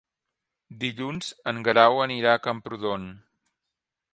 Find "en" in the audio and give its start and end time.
1.51-1.61